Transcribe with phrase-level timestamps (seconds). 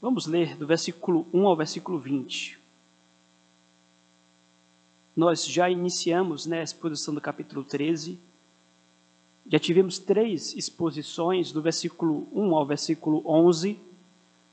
[0.00, 2.56] Vamos ler do versículo 1 ao versículo 20.
[5.16, 8.16] Nós já iniciamos né, a exposição do capítulo 13.
[9.50, 13.76] Já tivemos três exposições, do versículo 1 ao versículo 11.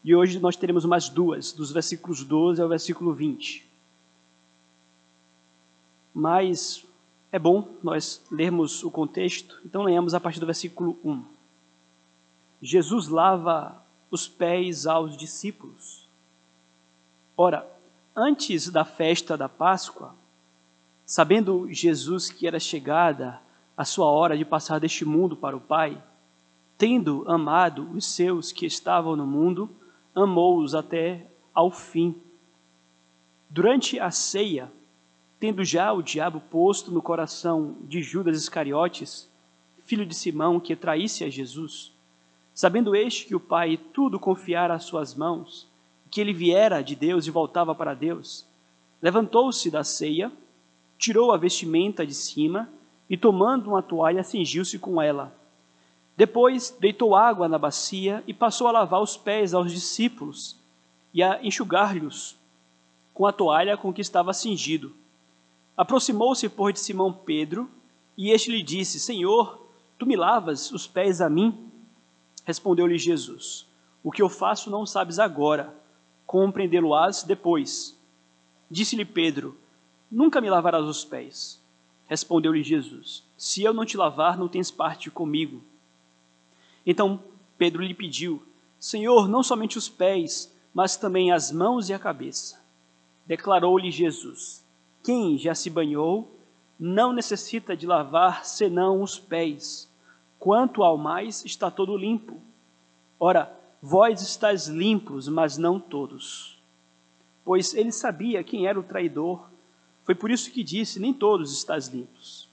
[0.03, 3.69] E hoje nós teremos mais duas, dos versículos 12 ao versículo 20.
[6.11, 6.83] Mas
[7.31, 11.23] é bom nós lermos o contexto, então leamos a partir do versículo 1.
[12.61, 16.07] Jesus lava os pés aos discípulos.
[17.37, 17.67] Ora,
[18.15, 20.15] antes da festa da Páscoa,
[21.05, 23.41] sabendo Jesus que era chegada
[23.75, 26.01] a sua hora de passar deste mundo para o Pai,
[26.77, 29.69] tendo amado os seus que estavam no mundo,
[30.13, 32.15] amou-os até ao fim.
[33.49, 34.71] Durante a ceia,
[35.39, 39.29] tendo já o diabo posto no coração de Judas Iscariotes,
[39.83, 41.93] filho de Simão, que traísse a Jesus,
[42.55, 45.67] sabendo este que o Pai tudo confiara às suas mãos,
[46.09, 48.47] que ele viera de Deus e voltava para Deus,
[49.01, 50.31] levantou-se da ceia,
[50.97, 52.69] tirou a vestimenta de cima
[53.09, 55.35] e, tomando uma toalha, cingiu-se com ela.
[56.15, 60.57] Depois deitou água na bacia e passou a lavar os pés aos discípulos
[61.13, 62.39] e a enxugar-lhes
[63.13, 64.93] com a toalha com que estava cingido.
[65.75, 67.69] Aproximou-se, pois, de Simão Pedro,
[68.17, 69.59] e este lhe disse: Senhor,
[69.99, 71.69] tu me lavas os pés a mim?
[72.45, 73.67] Respondeu-lhe Jesus:
[74.01, 75.75] O que eu faço não sabes agora,
[76.25, 77.99] compreendê-lo-ás depois.
[78.71, 79.57] Disse-lhe Pedro:
[80.09, 81.61] Nunca me lavarás os pés.
[82.07, 85.61] Respondeu-lhe Jesus: Se eu não te lavar, não tens parte comigo.
[86.85, 87.21] Então
[87.57, 88.41] Pedro lhe pediu:
[88.79, 92.63] Senhor, não somente os pés, mas também as mãos e a cabeça.
[93.25, 94.63] Declarou-lhe Jesus:
[95.05, 96.35] quem já se banhou
[96.79, 99.87] não necessita de lavar senão os pés.
[100.39, 102.39] Quanto ao mais, está todo limpo.
[103.19, 106.61] Ora, vós estáis limpos, mas não todos.
[107.43, 109.49] Pois ele sabia quem era o traidor.
[110.03, 112.49] Foi por isso que disse: Nem todos estáis limpos.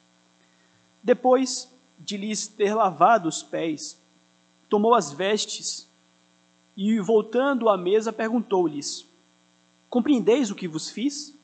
[1.03, 4.01] Depois de lhes ter lavado os pés,
[4.69, 5.89] tomou as vestes
[6.77, 9.07] e, voltando à mesa, perguntou-lhes:
[9.89, 11.37] Compreendeis o que vos fiz?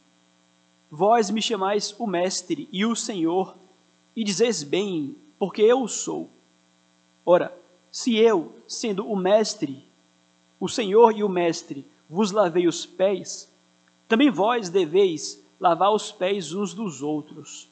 [0.90, 3.56] Vós me chamais o Mestre e o Senhor,
[4.16, 6.30] e dizeis bem, porque eu sou.
[7.24, 7.56] Ora,
[7.90, 9.84] se eu, sendo o Mestre,
[10.58, 13.52] o Senhor e o Mestre, vos lavei os pés,
[14.06, 17.68] também vós deveis lavar os pés uns dos outros.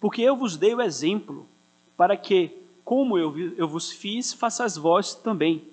[0.00, 1.46] Porque eu vos dei o exemplo,
[1.96, 5.64] para que, como eu, eu vos fiz, façais vós também.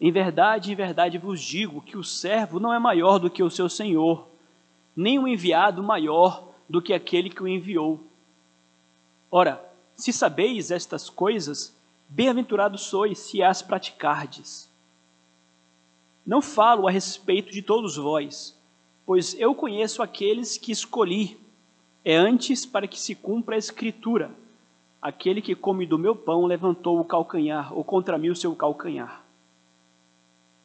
[0.00, 3.50] Em verdade, em verdade vos digo que o servo não é maior do que o
[3.50, 4.30] seu senhor
[4.94, 8.00] nem o enviado maior do que aquele que o enviou.
[9.30, 9.64] Ora,
[10.00, 11.76] se sabeis estas coisas,
[12.08, 14.68] bem-aventurados sois se as praticardes.
[16.24, 18.56] Não falo a respeito de todos vós,
[19.04, 21.38] pois eu conheço aqueles que escolhi.
[22.04, 24.30] É antes para que se cumpra a escritura.
[25.02, 29.24] Aquele que come do meu pão levantou o calcanhar, ou contra mim o seu calcanhar.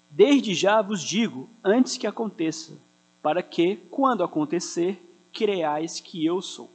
[0.10, 2.78] Desde já vos digo, antes que aconteça,
[3.22, 5.02] para que, quando acontecer,
[5.34, 6.75] creais que eu sou.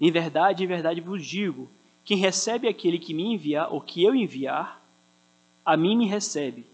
[0.00, 1.70] Em verdade, em verdade vos digo:
[2.04, 4.82] quem recebe aquele que me enviar, ou que eu enviar,
[5.64, 6.66] a mim me recebe.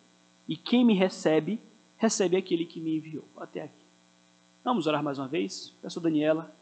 [0.49, 1.61] E quem me recebe,
[1.97, 3.25] recebe aquele que me enviou.
[3.37, 3.85] Até aqui.
[4.65, 5.73] Vamos orar mais uma vez?
[5.81, 6.55] Peço a Daniela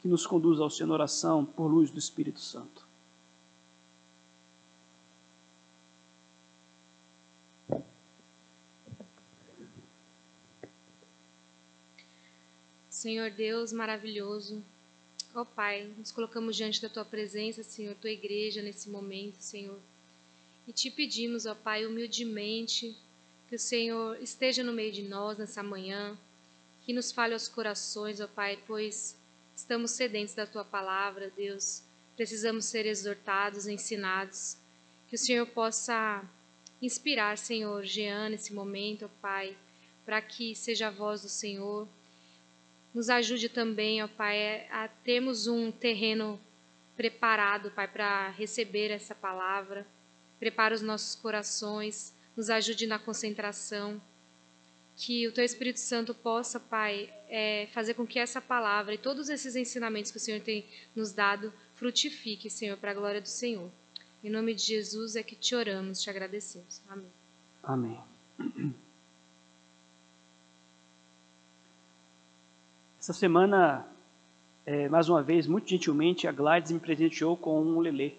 [0.00, 2.88] que nos conduza ao Senhor oração por luz do Espírito Santo.
[12.88, 14.62] Senhor Deus maravilhoso,
[15.34, 19.78] ó Pai, nos colocamos diante da Tua presença, Senhor, Tua igreja nesse momento, Senhor.
[20.66, 22.96] E te pedimos, ó Pai, humildemente,
[23.48, 26.16] que o Senhor esteja no meio de nós nessa manhã,
[26.82, 29.16] que nos fale aos corações, ó Pai, pois
[29.54, 31.82] estamos sedentos da Tua palavra, Deus.
[32.16, 34.56] Precisamos ser exortados, ensinados.
[35.08, 36.24] Que o Senhor possa
[36.80, 39.56] inspirar, Senhor, Jean nesse momento, ó Pai,
[40.04, 41.88] para que seja a voz do Senhor
[42.94, 46.40] nos ajude também, ó Pai, a termos um terreno
[46.96, 49.86] preparado, Pai, para receber essa palavra.
[50.38, 54.00] Prepara os nossos corações, nos ajude na concentração.
[54.96, 59.30] Que o Teu Espírito Santo possa, Pai, é, fazer com que essa palavra e todos
[59.30, 63.70] esses ensinamentos que o Senhor tem nos dado frutifique, Senhor, para a glória do Senhor.
[64.22, 66.82] Em nome de Jesus é que te oramos, te agradecemos.
[66.86, 67.10] Amém.
[67.62, 68.74] Amém.
[73.00, 73.86] Essa semana,
[74.66, 78.12] é, mais uma vez, muito gentilmente, a Gladys me presenteou com um lelê.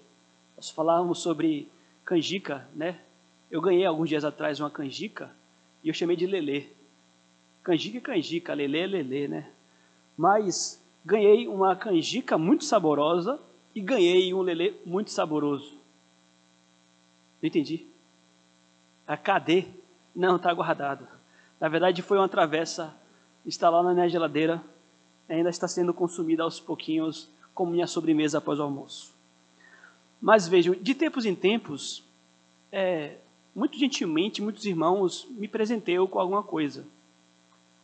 [0.57, 1.69] Nós falávamos sobre
[2.03, 2.99] canjica, né?
[3.51, 5.29] Eu ganhei alguns dias atrás uma canjica
[5.83, 6.65] E eu chamei de Lelê.
[7.61, 9.51] Canjica é canjica, Lelê é Lelê, né?
[10.17, 13.39] Mas ganhei uma canjica muito saborosa
[13.75, 15.77] e ganhei um Lelê muito saboroso.
[17.39, 17.85] Não entendi.
[19.05, 19.65] A cadê?
[20.15, 21.07] Não, está guardado.
[21.59, 22.99] Na verdade, foi uma travessa.
[23.45, 24.61] Está lá na minha geladeira.
[25.27, 29.13] Ainda está sendo consumida aos pouquinhos como minha sobremesa após o almoço.
[30.21, 32.03] Mas vejam, de tempos em tempos,
[32.71, 33.17] é,
[33.55, 36.85] muito gentilmente, muitos irmãos me presenteiam com alguma coisa.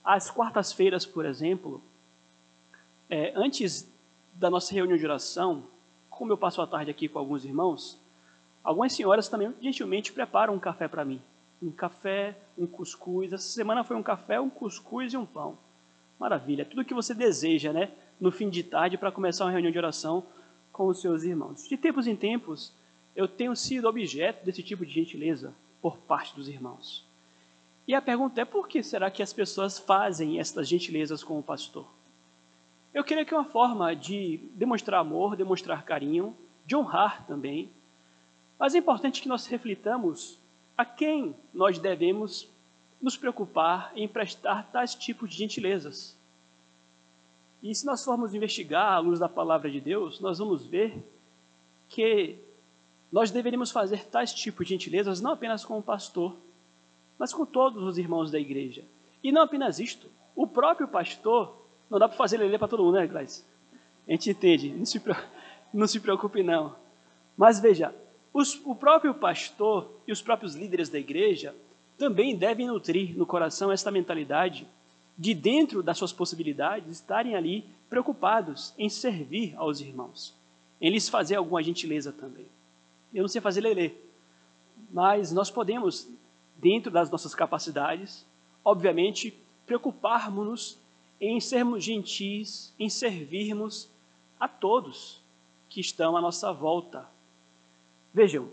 [0.03, 1.81] Às quartas-feiras, por exemplo,
[3.09, 3.91] é, antes
[4.33, 5.63] da nossa reunião de oração,
[6.09, 7.99] como eu passo a tarde aqui com alguns irmãos,
[8.63, 11.21] algumas senhoras também gentilmente preparam um café para mim.
[11.61, 13.33] Um café, um cuscuz.
[13.33, 15.57] Essa semana foi um café, um cuscuz e um pão.
[16.19, 16.65] Maravilha.
[16.65, 17.91] Tudo o que você deseja, né?
[18.19, 20.23] No fim de tarde, para começar uma reunião de oração
[20.71, 21.67] com os seus irmãos.
[21.67, 22.73] De tempos em tempos,
[23.15, 27.05] eu tenho sido objeto desse tipo de gentileza por parte dos irmãos.
[27.87, 31.43] E a pergunta é por que será que as pessoas fazem estas gentilezas com o
[31.43, 31.87] pastor?
[32.93, 37.71] Eu creio que é uma forma de demonstrar amor, demonstrar carinho, de honrar também.
[38.59, 40.37] Mas é importante que nós reflitamos
[40.77, 42.47] a quem nós devemos
[43.01, 46.15] nos preocupar em prestar tais tipos de gentilezas.
[47.61, 51.03] E se nós formos investigar à luz da palavra de Deus, nós vamos ver
[51.89, 52.37] que
[53.11, 56.35] nós deveríamos fazer tais tipos de gentilezas não apenas com o pastor,
[57.17, 58.83] mas com todos os irmãos da igreja.
[59.23, 61.57] E não apenas isto, o próprio pastor,
[61.89, 63.43] não dá para fazer lelê para todo mundo, né, Gleice?
[64.07, 65.01] A gente entende, não se,
[65.73, 66.75] não se preocupe não.
[67.35, 67.93] Mas veja,
[68.37, 71.55] os, o próprio pastor e os próprios líderes da igreja
[71.97, 74.67] também devem nutrir no coração esta mentalidade
[75.17, 80.35] de dentro das suas possibilidades estarem ali preocupados em servir aos irmãos,
[80.79, 82.45] em lhes fazer alguma gentileza também.
[83.11, 83.93] Eu não sei fazer lelê,
[84.93, 86.07] mas nós podemos,
[86.57, 88.23] dentro das nossas capacidades,
[88.63, 89.35] obviamente,
[89.65, 90.77] preocuparmos-nos
[91.19, 93.89] em sermos gentis, em servirmos
[94.39, 95.23] a todos
[95.67, 97.16] que estão à nossa volta.
[98.17, 98.47] Vejam,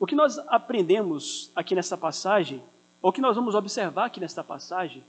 [0.00, 2.62] o que nós aprendemos aqui nessa passagem,
[3.02, 5.04] ou que nós vamos observar aqui nesta passagem,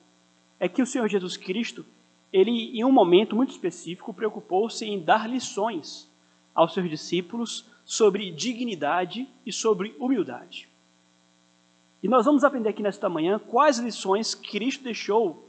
[0.59, 1.85] é que o Senhor Jesus Cristo,
[2.33, 6.11] ele em um momento muito específico preocupou-se em dar lições
[6.53, 10.67] aos seus discípulos sobre dignidade e sobre humildade.
[12.03, 15.47] E nós vamos aprender aqui nesta manhã quais lições Cristo deixou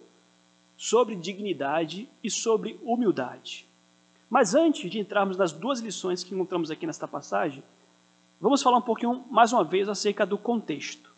[0.77, 3.67] sobre dignidade e sobre humildade.
[4.31, 7.65] Mas antes de entrarmos nas duas lições que encontramos aqui nesta passagem,
[8.41, 11.11] vamos falar um pouquinho mais uma vez acerca do contexto.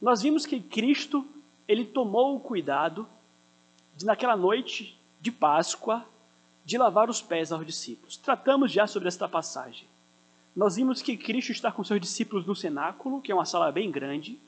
[0.00, 1.24] Nós vimos que Cristo
[1.68, 3.06] ele tomou o cuidado
[3.96, 6.04] de, naquela noite de Páscoa,
[6.64, 8.16] de lavar os pés aos discípulos.
[8.16, 9.86] Tratamos já sobre esta passagem.
[10.54, 13.90] Nós vimos que Cristo está com seus discípulos no cenáculo, que é uma sala bem
[13.90, 14.38] grande,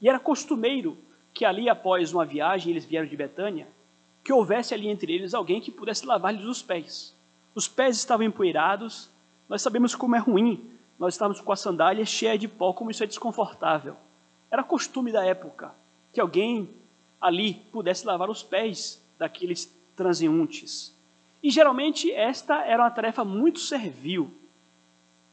[0.00, 0.96] e era costumeiro
[1.32, 3.68] que ali, após uma viagem, eles vieram de Betânia,
[4.22, 7.14] que houvesse ali entre eles alguém que pudesse lavar-lhes os pés.
[7.54, 9.10] Os pés estavam empoeirados,
[9.48, 13.02] nós sabemos como é ruim, nós estávamos com a sandália cheia de pó, como isso
[13.02, 13.96] é desconfortável.
[14.50, 15.74] Era costume da época
[16.12, 16.68] que alguém
[17.18, 20.94] ali pudesse lavar os pés daqueles transeuntes.
[21.42, 24.30] E geralmente esta era uma tarefa muito servil.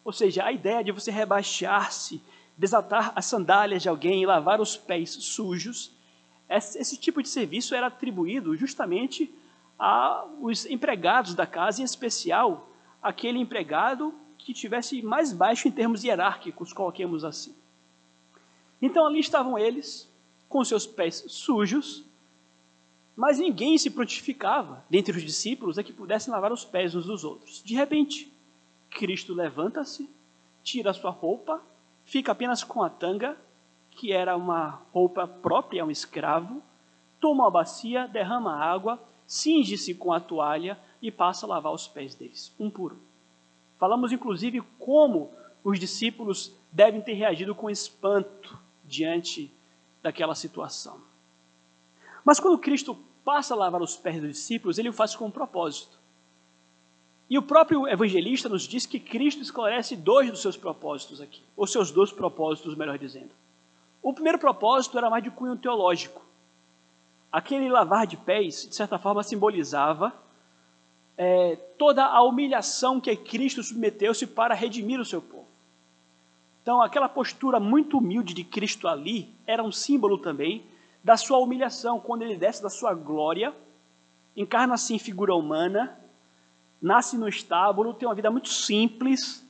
[0.06, 2.22] Ou seja, a ideia de você rebaixar-se,
[2.58, 5.92] desatar as sandálias de alguém e lavar os pés sujos,
[6.50, 9.30] esse tipo de serviço era atribuído justamente
[9.78, 12.70] aos empregados da casa, em especial
[13.04, 17.54] aquele empregado que tivesse mais baixo em termos hierárquicos, coloquemos assim.
[18.82, 20.10] Então ali estavam eles,
[20.48, 22.06] com seus pés sujos,
[23.16, 27.24] mas ninguém se prontificava dentre os discípulos a que pudessem lavar os pés uns dos
[27.24, 27.64] outros.
[27.64, 28.32] De repente,
[28.92, 30.08] Cristo levanta-se,
[30.64, 31.62] tira a sua roupa,
[32.06, 33.36] fica apenas com a tanga,
[33.90, 36.62] que era uma roupa própria a um escravo,
[37.20, 42.14] toma a bacia, derrama água, cinge-se com a toalha e passa a lavar os pés
[42.14, 43.07] deles, um por um.
[43.78, 45.32] Falamos inclusive como
[45.64, 49.52] os discípulos devem ter reagido com espanto diante
[50.02, 51.02] daquela situação.
[52.24, 55.32] Mas quando Cristo passa a lavar os pés dos discípulos, ele o faz com um
[55.32, 55.98] propósito.
[57.30, 61.68] E o próprio evangelista nos diz que Cristo esclarece dois dos seus propósitos aqui, ou
[61.68, 63.32] seus dois propósitos, melhor dizendo.
[64.02, 66.22] O primeiro propósito era mais de cunho teológico.
[67.30, 70.14] Aquele lavar de pés, de certa forma, simbolizava
[71.18, 75.48] é, toda a humilhação que Cristo submeteu-se para redimir o seu povo.
[76.62, 80.66] Então, aquela postura muito humilde de Cristo ali era um símbolo também
[81.04, 83.54] da sua humilhação, quando ele desce da sua glória,
[84.36, 85.98] encarna-se em figura humana,
[86.82, 89.44] nasce no estábulo, tem uma vida muito simples,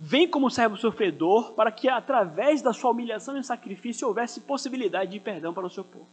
[0.00, 5.20] vem como servo sofredor para que através da sua humilhação e sacrifício houvesse possibilidade de
[5.20, 6.08] perdão para o seu povo.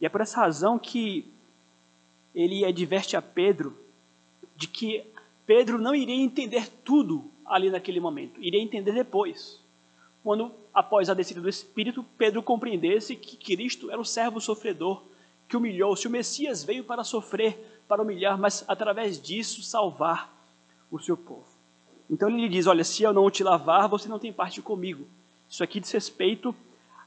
[0.00, 1.30] E é por essa razão que
[2.34, 3.81] ele adverte a Pedro
[4.62, 5.04] de que
[5.44, 9.60] Pedro não iria entender tudo ali naquele momento, iria entender depois.
[10.22, 15.02] Quando, após a descida do Espírito, Pedro compreendesse que Cristo era o servo sofredor,
[15.48, 16.06] que humilhou-se.
[16.06, 20.32] O Messias veio para sofrer, para humilhar, mas através disso salvar
[20.92, 21.44] o seu povo.
[22.08, 25.04] Então ele lhe diz: Olha, se eu não te lavar, você não tem parte comigo.
[25.50, 26.54] Isso aqui diz respeito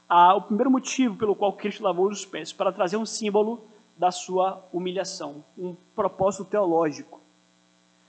[0.06, 3.64] ao primeiro motivo pelo qual Cristo lavou os pés, para trazer um símbolo
[3.96, 7.24] da sua humilhação, um propósito teológico.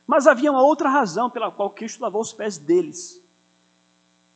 [0.08, 3.22] Mas havia uma outra razão pela qual Cristo lavou os pés deles,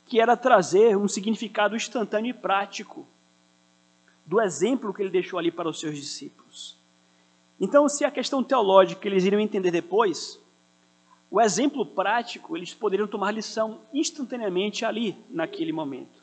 [0.05, 3.07] que era trazer um significado instantâneo e prático
[4.25, 6.77] do exemplo que ele deixou ali para os seus discípulos.
[7.59, 10.37] Então, se a questão teológica eles iriam entender depois,
[11.29, 16.21] o exemplo prático eles poderiam tomar lição instantaneamente ali, naquele momento.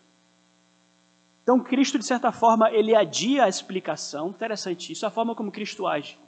[1.43, 5.87] Então, Cristo, de certa forma, ele adia a explicação, interessante isso, a forma como Cristo
[5.87, 6.19] age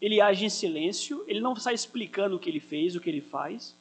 [0.00, 3.20] ele age em silêncio, ele não sai explicando o que ele fez, o que ele
[3.20, 3.76] faz.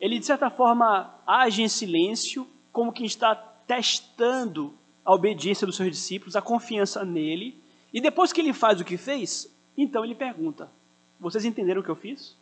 [0.00, 4.72] Ele, de certa forma, age em silêncio, como quem está testando
[5.04, 7.60] a obediência dos seus discípulos, a confiança nele.
[7.92, 10.70] E depois que ele faz o que fez, então ele pergunta:
[11.20, 12.36] Vocês entenderam o que eu fiz?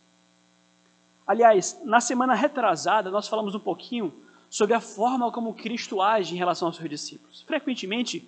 [1.25, 4.13] Aliás, na semana retrasada, nós falamos um pouquinho
[4.49, 7.41] sobre a forma como Cristo age em relação aos seus discípulos.
[7.41, 8.25] Frequentemente,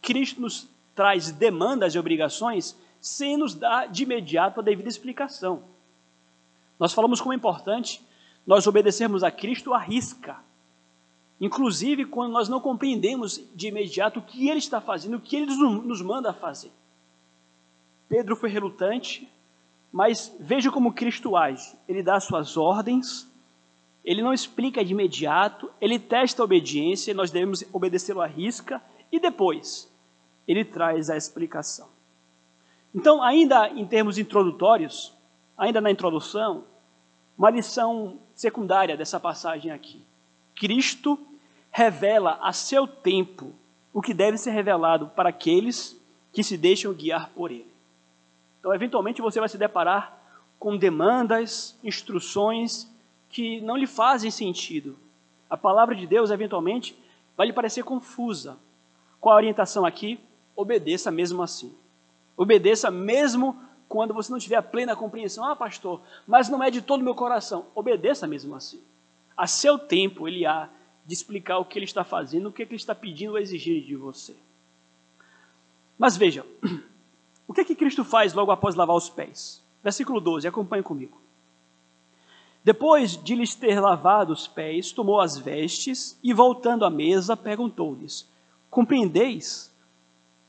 [0.00, 5.62] Cristo nos traz demandas e obrigações sem nos dar de imediato a devida explicação.
[6.78, 8.02] Nós falamos como é importante
[8.46, 10.38] nós obedecermos a Cristo à risca.
[11.40, 15.46] Inclusive quando nós não compreendemos de imediato o que Ele está fazendo, o que Ele
[15.54, 16.72] nos manda fazer.
[18.08, 19.28] Pedro foi relutante,
[19.92, 21.76] mas veja como Cristo age.
[21.86, 23.30] Ele dá suas ordens,
[24.02, 29.20] ele não explica de imediato, ele testa a obediência, nós devemos obedecê-lo à risca, e
[29.20, 29.92] depois
[30.46, 31.97] ele traz a explicação.
[32.94, 35.14] Então, ainda em termos introdutórios,
[35.56, 36.64] ainda na introdução,
[37.36, 40.02] uma lição secundária dessa passagem aqui.
[40.54, 41.18] Cristo
[41.70, 43.52] revela a seu tempo
[43.92, 46.00] o que deve ser revelado para aqueles
[46.32, 47.72] que se deixam guiar por ele.
[48.58, 50.18] Então, eventualmente, você vai se deparar
[50.58, 52.90] com demandas, instruções
[53.30, 54.98] que não lhe fazem sentido.
[55.48, 56.98] A palavra de Deus, eventualmente,
[57.36, 58.58] vai lhe parecer confusa.
[59.20, 60.18] Qual a orientação aqui?
[60.56, 61.72] Obedeça mesmo assim.
[62.38, 65.44] Obedeça mesmo quando você não tiver a plena compreensão.
[65.44, 67.66] Ah, pastor, mas não é de todo o meu coração.
[67.74, 68.80] Obedeça mesmo assim.
[69.36, 70.68] A seu tempo ele há
[71.04, 73.96] de explicar o que ele está fazendo, o que ele está pedindo ou exigindo de
[73.96, 74.36] você.
[75.98, 76.46] Mas veja,
[77.48, 79.60] o que é que Cristo faz logo após lavar os pés?
[79.82, 81.20] Versículo 12, acompanhe comigo.
[82.62, 88.28] Depois de lhes ter lavado os pés, tomou as vestes e, voltando à mesa, perguntou-lhes:
[88.70, 89.74] Compreendeis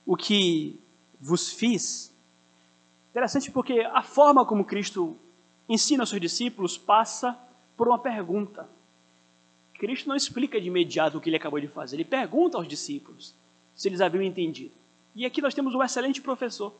[0.06, 0.78] o que
[1.20, 2.16] vos fiz.
[3.12, 5.18] Interessante porque a forma como Cristo
[5.68, 7.38] ensina aos seus discípulos passa
[7.76, 8.70] por uma pergunta.
[9.74, 13.34] Cristo não explica de imediato o que ele acabou de fazer, ele pergunta aos discípulos
[13.76, 14.74] se eles haviam entendido.
[15.16, 16.74] E aqui nós temos um excelente professor.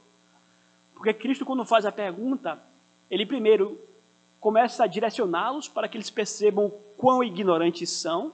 [0.94, 2.62] Porque Cristo, quando faz a pergunta,
[3.10, 3.80] ele primeiro
[4.40, 8.34] começa a direcioná-los para que eles percebam quão ignorantes são,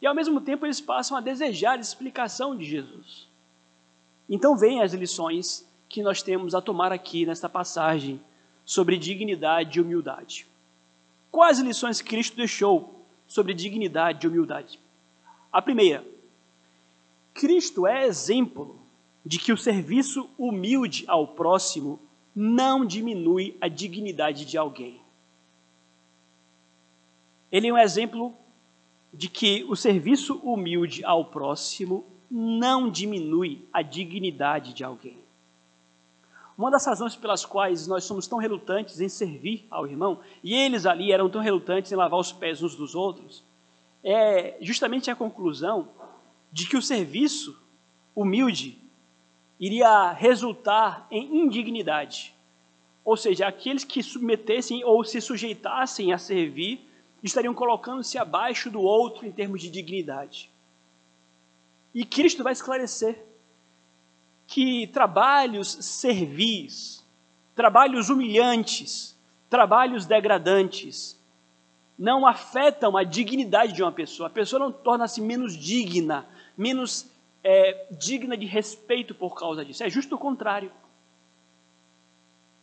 [0.00, 3.27] e ao mesmo tempo eles passam a desejar a explicação de Jesus.
[4.28, 8.20] Então vem as lições que nós temos a tomar aqui nesta passagem
[8.64, 10.46] sobre dignidade e humildade.
[11.30, 14.78] Quais lições Cristo deixou sobre dignidade e humildade?
[15.50, 16.04] A primeira,
[17.32, 18.78] Cristo é exemplo
[19.24, 22.00] de que o serviço humilde ao próximo
[22.34, 25.00] não diminui a dignidade de alguém.
[27.50, 28.34] Ele é um exemplo
[29.12, 35.18] de que o serviço humilde ao próximo não diminui a dignidade de alguém.
[36.56, 40.86] Uma das razões pelas quais nós somos tão relutantes em servir ao irmão, e eles
[40.86, 43.44] ali eram tão relutantes em lavar os pés uns dos outros,
[44.02, 45.88] é justamente a conclusão
[46.52, 47.56] de que o serviço
[48.14, 48.78] humilde
[49.60, 52.34] iria resultar em indignidade.
[53.04, 56.86] Ou seja, aqueles que submetessem ou se sujeitassem a servir
[57.22, 60.50] estariam colocando-se abaixo do outro em termos de dignidade.
[61.94, 63.24] E Cristo vai esclarecer
[64.46, 67.04] que trabalhos servis,
[67.54, 69.18] trabalhos humilhantes,
[69.50, 71.18] trabalhos degradantes,
[71.98, 74.28] não afetam a dignidade de uma pessoa.
[74.28, 76.26] A pessoa não torna-se menos digna,
[76.56, 77.10] menos
[77.42, 79.82] é, digna de respeito por causa disso.
[79.82, 80.70] É justo o contrário.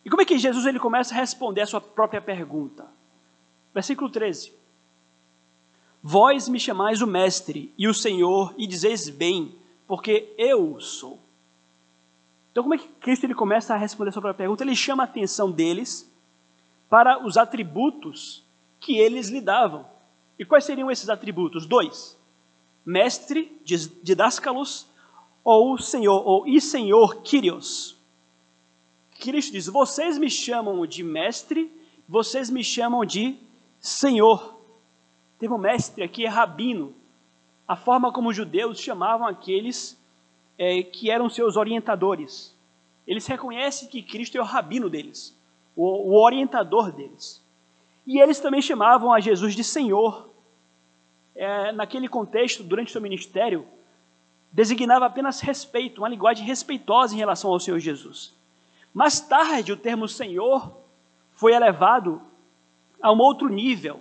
[0.06, 2.86] E como é que Jesus ele começa a responder a sua própria pergunta?
[3.74, 4.54] Versículo 13.
[6.08, 9.56] Vós me chamais o Mestre e o Senhor, e dizeis bem,
[9.88, 11.20] porque eu sou.
[12.52, 14.64] Então, como é que Cristo ele começa a responder a pergunta?
[14.64, 16.08] Ele chama a atenção deles
[16.92, 18.44] para os atributos
[18.80, 19.84] que eles lhe davam.
[20.38, 21.66] E quais seriam esses atributos?
[21.66, 22.16] Dois:
[22.86, 23.60] mestre,
[24.04, 24.86] didáscalos,
[25.44, 27.98] ou Senhor, ou e Senhor, Kyrios.
[29.20, 31.72] Cristo diz: Vocês me chamam de mestre,
[32.08, 33.40] vocês me chamam de
[33.80, 34.55] Senhor.
[35.42, 36.94] Um mestre aqui, é rabino.
[37.68, 40.00] A forma como os judeus chamavam aqueles
[40.58, 42.56] é, que eram seus orientadores.
[43.06, 45.38] Eles reconhecem que Cristo é o rabino deles,
[45.76, 47.44] o, o orientador deles.
[48.06, 50.30] E eles também chamavam a Jesus de Senhor.
[51.36, 53.66] É, naquele contexto, durante o seu ministério,
[54.52, 58.34] designava apenas respeito, uma linguagem respeitosa em relação ao Senhor Jesus.
[58.94, 60.72] Mais tarde, o termo Senhor
[61.34, 62.22] foi elevado
[63.02, 64.00] a um outro nível,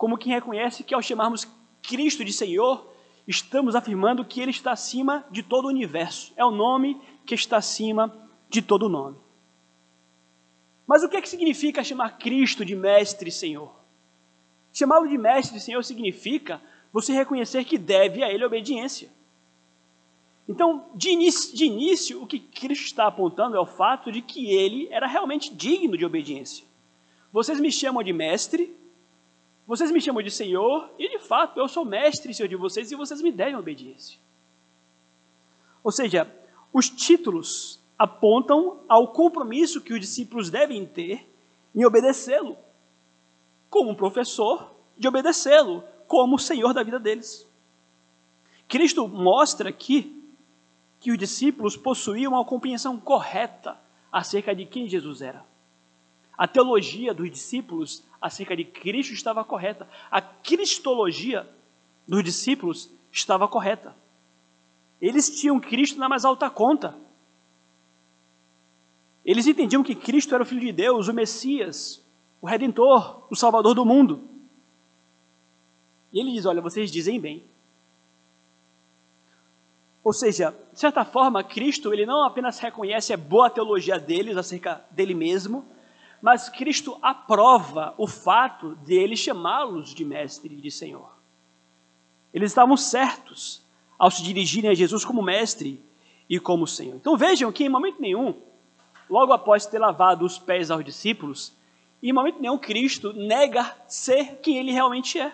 [0.00, 1.46] como quem reconhece que ao chamarmos
[1.82, 2.90] Cristo de Senhor,
[3.28, 6.32] estamos afirmando que Ele está acima de todo o universo.
[6.38, 8.10] É o nome que está acima
[8.48, 9.18] de todo nome.
[10.86, 13.76] Mas o que, é que significa chamar Cristo de Mestre e Senhor?
[14.72, 19.10] Chamá-lo de Mestre e Senhor significa você reconhecer que deve a Ele obediência.
[20.48, 24.50] Então, de início, de início, o que Cristo está apontando é o fato de que
[24.50, 26.64] ele era realmente digno de obediência.
[27.30, 28.79] Vocês me chamam de mestre,
[29.70, 32.96] vocês me chamam de Senhor, e de fato eu sou mestre Senhor de vocês, e
[32.96, 34.18] vocês me devem obediência.
[35.84, 36.28] Ou seja,
[36.72, 41.24] os títulos apontam ao compromisso que os discípulos devem ter
[41.72, 42.58] em obedecê-lo,
[43.70, 47.48] como professor, de obedecê-lo, como Senhor da vida deles.
[48.66, 50.20] Cristo mostra aqui
[50.98, 53.78] que os discípulos possuíam uma compreensão correta
[54.10, 55.44] acerca de quem Jesus era.
[56.36, 59.88] A teologia dos discípulos acerca de Cristo estava correta.
[60.10, 61.48] A cristologia
[62.06, 63.94] dos discípulos estava correta.
[65.00, 66.96] Eles tinham Cristo na mais alta conta.
[69.24, 72.04] Eles entendiam que Cristo era o Filho de Deus, o Messias,
[72.40, 74.22] o Redentor, o Salvador do mundo.
[76.12, 77.44] E ele diz: Olha, vocês dizem bem,
[80.02, 84.82] ou seja, de certa forma, Cristo ele não apenas reconhece a boa teologia deles acerca
[84.90, 85.64] dele mesmo,
[86.20, 91.10] mas Cristo aprova o fato de ele chamá-los de mestre e de Senhor.
[92.32, 93.62] Eles estavam certos
[93.98, 95.82] ao se dirigirem a Jesus como mestre
[96.28, 96.96] e como Senhor.
[96.96, 98.34] Então vejam que em momento nenhum,
[99.08, 101.52] logo após ter lavado os pés aos discípulos,
[102.02, 105.32] em momento nenhum Cristo nega ser quem ele realmente é.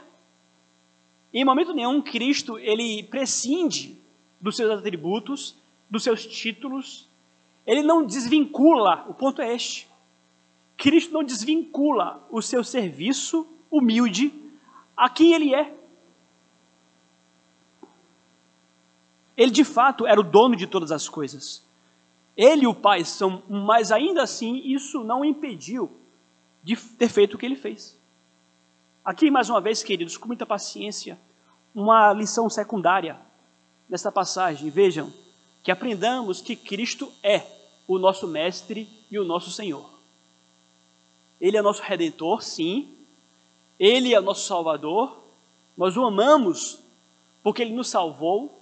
[1.32, 4.00] Em momento nenhum Cristo ele prescinde
[4.40, 5.56] dos seus atributos,
[5.88, 7.08] dos seus títulos.
[7.66, 9.88] Ele não desvincula, o ponto é este.
[10.76, 14.32] Cristo não desvincula o seu serviço humilde
[14.96, 15.74] a quem ele é.
[19.36, 21.64] Ele de fato era o dono de todas as coisas.
[22.36, 25.90] Ele e o Pai são, mas ainda assim isso não impediu
[26.62, 27.98] de ter feito o que ele fez.
[29.04, 31.18] Aqui mais uma vez, queridos, com muita paciência,
[31.74, 33.18] uma lição secundária
[33.88, 34.68] nessa passagem.
[34.68, 35.12] Vejam,
[35.62, 37.46] que aprendamos que Cristo é
[37.86, 39.95] o nosso Mestre e o nosso Senhor.
[41.40, 42.88] Ele é nosso Redentor, sim.
[43.78, 45.16] Ele é nosso Salvador.
[45.76, 46.78] Nós o amamos
[47.42, 48.60] porque ele nos salvou.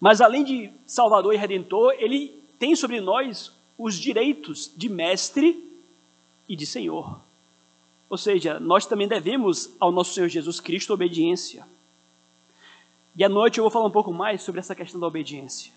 [0.00, 5.62] Mas além de Salvador e Redentor, ele tem sobre nós os direitos de Mestre
[6.48, 7.20] e de Senhor.
[8.08, 11.66] Ou seja, nós também devemos ao nosso Senhor Jesus Cristo obediência.
[13.16, 15.72] E à noite eu vou falar um pouco mais sobre essa questão da obediência.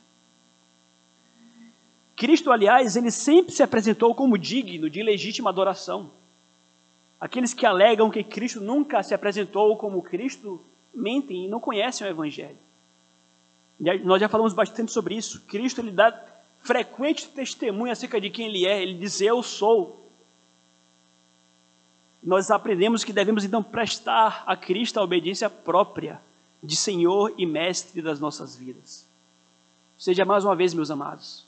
[2.15, 6.09] Cristo, aliás, ele sempre se apresentou como digno de legítima adoração.
[7.19, 10.61] Aqueles que alegam que Cristo nunca se apresentou como Cristo
[10.93, 12.57] mentem e não conhecem o Evangelho.
[14.03, 15.41] nós já falamos bastante sobre isso.
[15.41, 16.11] Cristo ele dá
[16.61, 18.81] frequente testemunho acerca de quem ele é.
[18.81, 20.05] Ele diz: Eu sou.
[22.23, 26.19] Nós aprendemos que devemos então prestar a Cristo a obediência própria
[26.61, 29.07] de Senhor e Mestre das nossas vidas.
[29.97, 31.45] Seja mais uma vez, meus amados,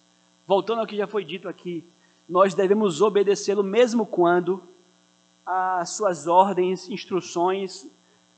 [0.48, 1.84] voltando ao que já foi dito aqui,
[2.28, 4.64] nós devemos obedecê-lo mesmo quando
[5.52, 7.88] as suas ordens, instruções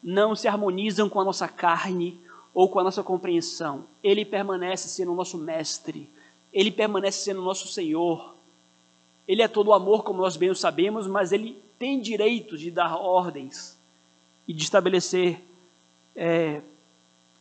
[0.01, 2.17] não se harmonizam com a nossa carne
[2.53, 3.83] ou com a nossa compreensão.
[4.01, 6.09] Ele permanece sendo o nosso mestre,
[6.53, 8.33] ele permanece sendo o nosso Senhor.
[9.27, 12.95] Ele é todo amor, como nós bem o sabemos, mas ele tem direito de dar
[12.95, 13.77] ordens
[14.47, 15.41] e de estabelecer
[16.15, 16.61] é,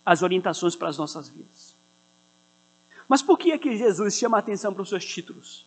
[0.04, 1.74] as orientações para as nossas vidas.
[3.08, 5.64] Mas por que é que Jesus chama a atenção para os seus títulos?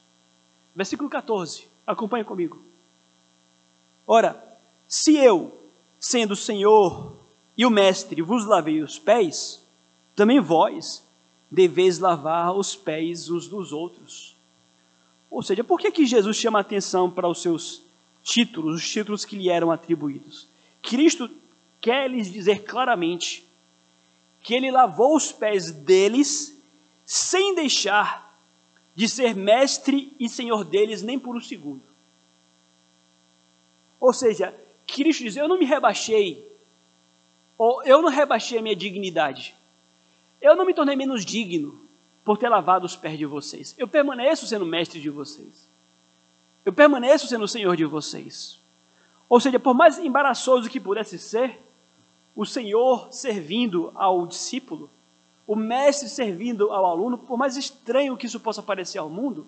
[0.76, 2.73] Versículo 14, acompanhe comigo.
[4.06, 4.42] Ora,
[4.88, 5.58] se eu,
[6.00, 7.16] sendo Senhor
[7.58, 9.64] e o mestre vos lavei os pés,
[10.16, 11.04] também vós
[11.50, 14.36] deveis lavar os pés uns dos outros.
[15.30, 17.82] Ou seja, por que, que Jesus chama atenção para os seus
[18.24, 20.48] títulos, os títulos que lhe eram atribuídos?
[20.82, 21.30] Cristo
[21.80, 23.46] quer lhes dizer claramente
[24.42, 26.56] que ele lavou os pés deles
[27.06, 28.38] sem deixar
[28.96, 31.93] de ser mestre e senhor deles nem por um segundo.
[34.04, 34.54] Ou seja,
[34.86, 36.46] Cristo diz: Eu não me rebaixei,
[37.58, 39.56] ou eu não rebaixei a minha dignidade.
[40.42, 41.80] Eu não me tornei menos digno
[42.26, 43.74] por ter lavado os pés de vocês.
[43.78, 45.70] Eu permaneço sendo mestre de vocês.
[46.66, 48.60] Eu permaneço sendo senhor de vocês.
[49.30, 51.58] Ou seja, por mais embaraçoso que pudesse ser,
[52.36, 54.90] o senhor servindo ao discípulo,
[55.48, 59.48] o mestre servindo ao aluno, por mais estranho que isso possa parecer ao mundo,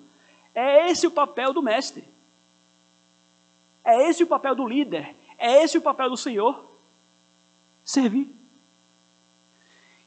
[0.54, 2.15] é esse o papel do mestre.
[3.86, 5.16] É esse o papel do líder.
[5.38, 6.66] É esse o papel do Senhor.
[7.84, 8.36] Servir.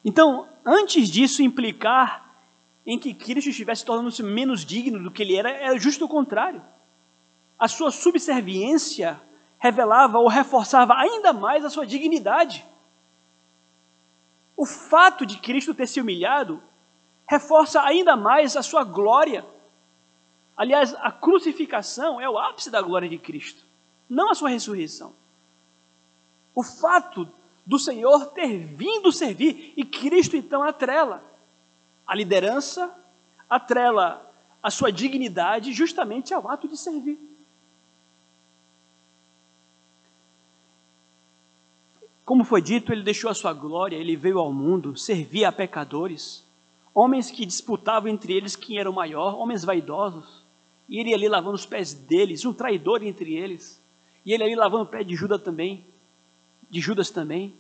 [0.05, 2.29] Então, antes disso implicar
[2.85, 6.63] em que Cristo estivesse tornando-se menos digno do que ele era, era justo o contrário.
[7.59, 9.21] A sua subserviência
[9.59, 12.65] revelava ou reforçava ainda mais a sua dignidade.
[14.57, 16.63] O fato de Cristo ter se humilhado
[17.29, 19.45] reforça ainda mais a sua glória.
[20.57, 23.63] Aliás, a crucificação é o ápice da glória de Cristo,
[24.09, 25.13] não a sua ressurreição.
[26.55, 27.29] O fato
[27.65, 31.23] do Senhor ter vindo servir e Cristo então atrela
[32.07, 32.93] a liderança,
[33.49, 34.27] atrela
[34.63, 37.19] a sua dignidade justamente ao ato de servir.
[42.25, 46.45] Como foi dito, ele deixou a sua glória, ele veio ao mundo, servia a pecadores,
[46.95, 50.43] homens que disputavam entre eles quem era o maior, homens vaidosos,
[50.89, 53.78] e ele ali lavando os pés deles, um traidor entre eles,
[54.29, 55.87] e ele ali lavando o pé de Judas também,
[56.69, 57.55] de Judas também.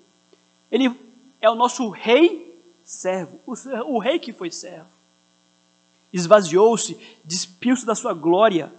[0.70, 0.94] Ele
[1.40, 4.90] é o nosso rei servo, o, rei que foi servo.
[6.12, 8.70] Esvaziou-se, despiu-se da sua glória.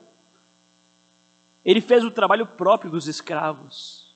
[1.65, 4.13] Ele fez o trabalho próprio dos escravos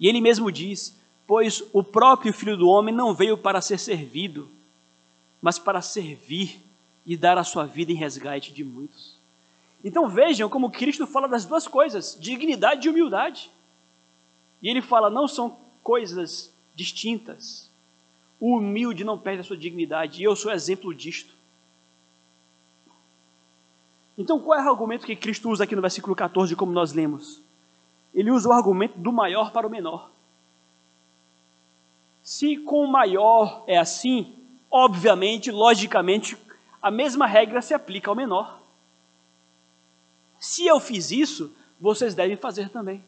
[0.00, 0.92] e ele mesmo diz:
[1.28, 4.48] Pois o próprio Filho do Homem não veio para ser servido,
[5.40, 6.60] mas para servir
[7.06, 9.19] e dar a sua vida em resgate de muitos.
[9.84, 13.50] Então vejam como Cristo fala das duas coisas, dignidade e humildade.
[14.62, 17.70] E ele fala: não são coisas distintas.
[18.38, 21.34] O humilde não perde a sua dignidade, e eu sou exemplo disto.
[24.16, 27.40] Então, qual é o argumento que Cristo usa aqui no versículo 14, como nós lemos?
[28.14, 30.10] ele usa o argumento do maior para o menor.
[32.22, 34.34] Se com o maior é assim,
[34.70, 36.36] obviamente, logicamente,
[36.82, 38.59] a mesma regra se aplica ao menor.
[40.40, 43.04] Se eu fiz isso, vocês devem fazer também.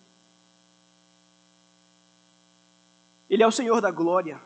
[3.29, 4.40] Ele é o Senhor da glória.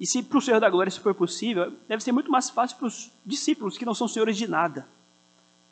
[0.00, 2.78] E se para o Senhor da glória isso for possível, deve ser muito mais fácil
[2.78, 4.88] para os discípulos que não são senhores de nada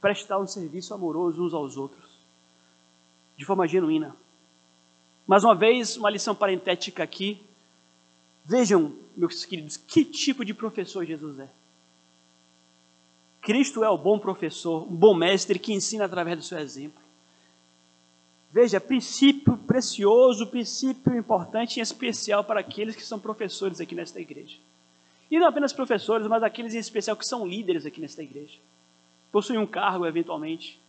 [0.00, 2.10] prestar um serviço amoroso uns aos outros
[3.36, 4.14] de forma genuína.
[5.26, 7.42] Mais uma vez, uma lição parentética aqui.
[8.44, 11.48] Vejam, meus queridos, que tipo de professor Jesus é.
[13.42, 17.02] Cristo é o bom professor, um bom mestre que ensina através do seu exemplo.
[18.50, 24.56] Veja, princípio precioso, princípio importante em especial para aqueles que são professores aqui nesta igreja.
[25.30, 28.58] E não apenas professores, mas aqueles em especial que são líderes aqui nesta igreja.
[29.30, 30.80] Possuem um cargo, eventualmente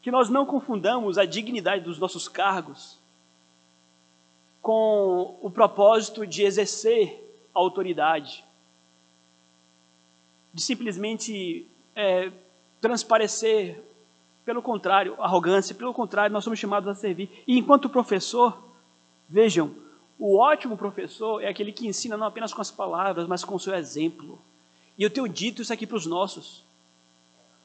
[0.00, 2.96] que nós não confundamos a dignidade dos nossos cargos
[4.62, 7.22] com o propósito de exercer
[7.54, 8.44] a autoridade,
[10.58, 12.32] de simplesmente é,
[12.80, 13.80] transparecer,
[14.44, 17.30] pelo contrário, arrogância, pelo contrário, nós somos chamados a servir.
[17.46, 18.58] E enquanto professor,
[19.28, 19.74] vejam,
[20.18, 23.60] o ótimo professor é aquele que ensina não apenas com as palavras, mas com o
[23.60, 24.38] seu exemplo.
[24.98, 26.66] E eu tenho dito isso aqui para os nossos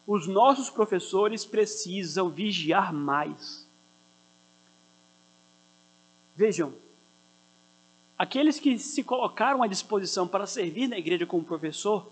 [0.06, 3.66] os nossos professores precisam vigiar mais.
[6.36, 6.74] Vejam,
[8.18, 12.12] aqueles que se colocaram à disposição para servir na igreja como professor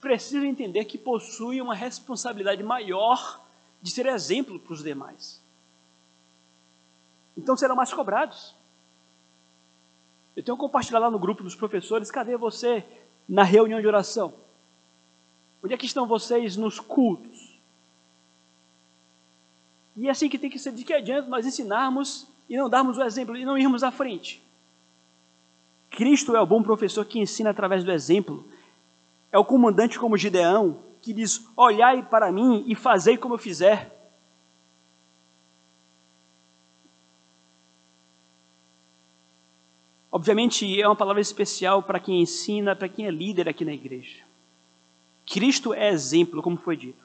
[0.00, 3.40] precisam entender que possuem uma responsabilidade maior
[3.80, 5.40] de ser exemplo para os demais.
[7.36, 8.54] Então serão mais cobrados.
[10.34, 12.84] Eu tenho compartilhado lá no grupo dos professores, cadê você
[13.28, 14.34] na reunião de oração?
[15.62, 17.58] Onde é que estão vocês nos cultos?
[19.96, 20.72] E é assim que tem que ser.
[20.72, 24.42] De que adianta nós ensinarmos e não darmos o exemplo e não irmos à frente?
[25.90, 28.46] Cristo é o bom professor que ensina através do exemplo.
[29.36, 33.94] É o comandante como Gideão que diz: Olhai para mim e fazei como eu fizer.
[40.10, 44.24] Obviamente, é uma palavra especial para quem ensina, para quem é líder aqui na igreja.
[45.26, 47.04] Cristo é exemplo, como foi dito,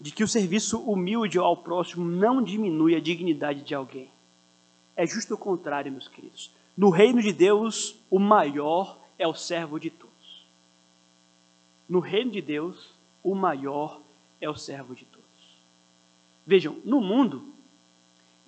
[0.00, 4.08] de que o serviço humilde ao próximo não diminui a dignidade de alguém.
[4.96, 6.50] É justo o contrário, meus queridos.
[6.74, 10.03] No reino de Deus, o maior é o servo de todos.
[11.88, 12.90] No reino de Deus,
[13.22, 14.00] o maior
[14.40, 15.24] é o servo de todos.
[16.46, 17.44] Vejam, no mundo,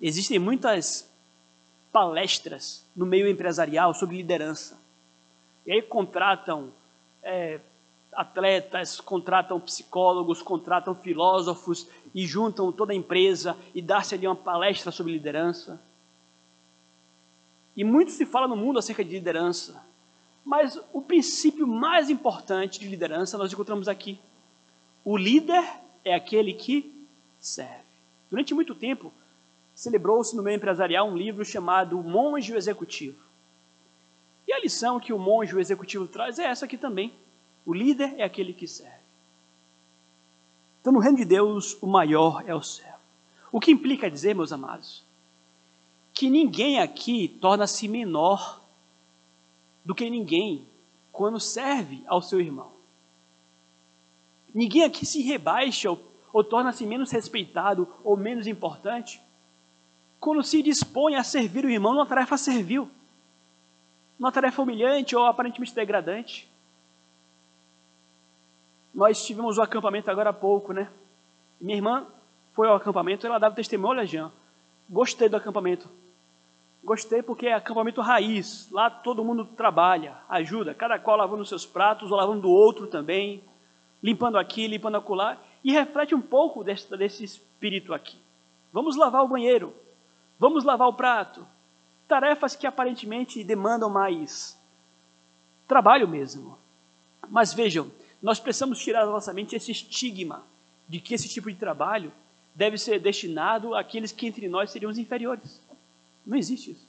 [0.01, 1.11] existem muitas
[1.91, 4.79] palestras no meio empresarial sobre liderança.
[5.65, 6.71] E aí contratam
[7.23, 7.59] é,
[8.13, 14.91] atletas, contratam psicólogos, contratam filósofos e juntam toda a empresa e dá-se ali uma palestra
[14.91, 15.79] sobre liderança.
[17.75, 19.85] E muito se fala no mundo acerca de liderança.
[20.47, 24.17] Mas o princípio mais importante de liderança nós encontramos aqui.
[25.03, 25.61] O líder
[26.05, 27.05] é aquele que
[27.37, 27.83] serve.
[28.29, 29.11] Durante muito tempo,
[29.75, 33.19] celebrou-se no meio empresarial um livro chamado Monge Executivo.
[34.47, 37.13] E a lição que o monge executivo traz é essa aqui também.
[37.65, 38.95] O líder é aquele que serve.
[40.79, 42.95] Então, no reino de Deus, o maior é o servo.
[43.51, 45.03] O que implica dizer, meus amados,
[46.13, 48.65] que ninguém aqui torna-se menor
[49.87, 50.67] do que ninguém
[51.13, 52.73] quando serve ao seu irmão.
[54.53, 55.97] Ninguém aqui se rebaixa ou,
[56.33, 59.21] ou torna-se menos respeitado ou menos importante
[60.19, 62.91] quando se dispõe a servir o irmão numa tarefa servil,
[64.19, 66.51] numa tarefa humilhante ou aparentemente degradante.
[68.93, 70.91] Nós tivemos o acampamento agora há pouco, né?
[71.61, 72.05] Minha irmã
[72.51, 74.33] foi ao acampamento, ela dava testemunho, olha, Jean,
[74.89, 75.87] gostei do acampamento.
[76.87, 78.69] Gostei porque é acampamento raiz.
[78.71, 83.43] Lá todo mundo trabalha, ajuda, cada qual lavando seus pratos, ou lavando do outro também,
[84.01, 88.17] limpando aqui, limpando acolá, e reflete um pouco desse, desse espírito aqui.
[88.71, 89.75] Vamos lavar o banheiro,
[90.39, 91.45] vamos lavar o prato.
[92.07, 94.57] Tarefas que aparentemente demandam mais
[95.67, 96.57] trabalho mesmo.
[97.27, 97.91] Mas vejam,
[98.23, 100.41] nós precisamos tirar da nossa mente esse estigma
[100.87, 102.13] de que esse tipo de trabalho
[102.55, 105.66] deve ser destinado àqueles que entre nós seriam os inferiores.
[106.27, 106.85] Não existe isso.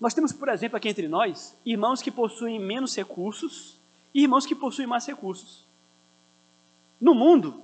[0.00, 3.78] Nós temos, por exemplo, aqui entre nós, irmãos que possuem menos recursos
[4.14, 5.64] e irmãos que possuem mais recursos.
[6.98, 7.62] No mundo,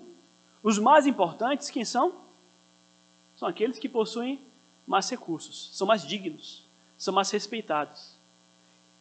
[0.63, 2.15] os mais importantes, quem são?
[3.35, 4.39] São aqueles que possuem
[4.87, 6.67] mais recursos, são mais dignos,
[6.99, 8.15] são mais respeitados.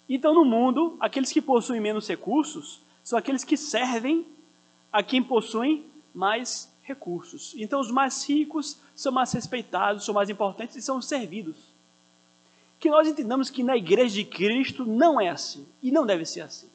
[0.08, 4.26] Então, no mundo, aqueles que possuem menos recursos são aqueles que servem
[4.92, 7.54] a quem possui mais recursos.
[7.58, 11.56] Então, os mais ricos são mais respeitados, são mais importantes e são servidos.
[12.80, 16.42] Que nós entendamos que na igreja de Cristo não é assim e não deve ser
[16.42, 16.70] assim.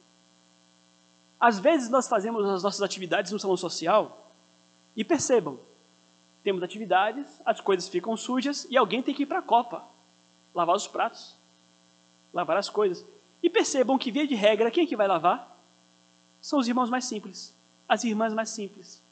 [1.39, 4.31] Às vezes nós fazemos as nossas atividades no salão social
[4.95, 5.59] e percebam,
[6.43, 9.83] temos atividades, as coisas ficam sujas e alguém tem que ir para a copa,
[10.53, 11.35] lavar os pratos,
[12.33, 13.05] lavar as coisas.
[13.43, 15.55] E percebam que, via de regra, quem é que vai lavar?
[16.39, 17.53] São os irmãos mais simples,
[17.89, 19.03] as irmãs mais simples.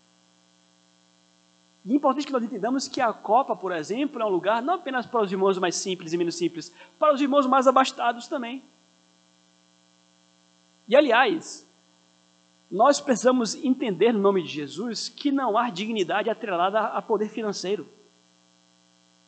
[1.85, 4.75] E é importante que nós entendamos que a Copa, por exemplo, é um lugar não
[4.75, 8.63] apenas para os irmãos mais simples e menos simples, para os irmãos mais abastados também.
[10.87, 11.67] E, aliás,
[12.71, 17.87] nós precisamos entender, no nome de Jesus, que não há dignidade atrelada a poder financeiro.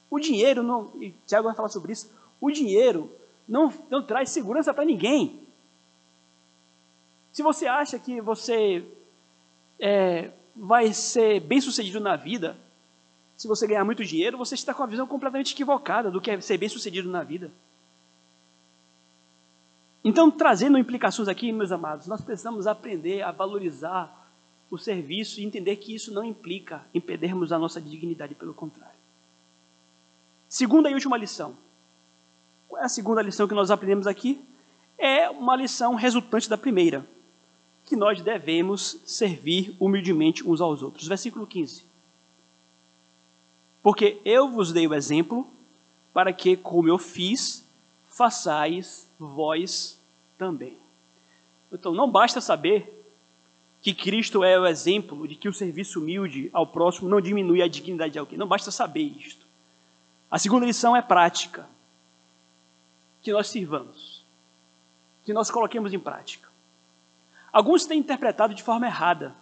[0.10, 3.12] O dinheiro, não, e Tiago vai falar sobre isso, o dinheiro
[3.48, 5.42] não, não traz segurança para ninguém.
[7.34, 8.86] Se você acha que você
[9.80, 12.56] é, vai ser bem sucedido na vida,
[13.36, 16.40] se você ganhar muito dinheiro, você está com a visão completamente equivocada do que é
[16.40, 17.52] ser bem sucedido na vida.
[20.04, 24.30] Então, trazendo implicações aqui, meus amados, nós precisamos aprender a valorizar
[24.70, 28.96] o serviço e entender que isso não implica em perdermos a nossa dignidade, pelo contrário.
[30.48, 31.58] Segunda e última lição.
[32.68, 34.44] Qual é a segunda lição que nós aprendemos aqui?
[34.98, 37.06] É uma lição resultante da primeira,
[37.86, 41.08] que nós devemos servir humildemente uns aos outros.
[41.08, 41.84] Versículo 15.
[43.84, 45.48] Porque eu vos dei o exemplo,
[46.12, 47.64] para que, como eu fiz,
[48.10, 50.00] façais vós
[50.38, 50.78] também.
[51.72, 52.92] Então, não basta saber
[53.82, 57.68] que Cristo é o exemplo de que o serviço humilde ao próximo não diminui a
[57.68, 58.40] dignidade de alguém.
[58.40, 59.46] Não basta saber isto.
[60.32, 61.70] A segunda lição é prática
[63.22, 64.24] que nós sirvamos,
[65.24, 66.45] que nós coloquemos em prática.
[67.56, 69.34] Alguns têm interpretado de forma errada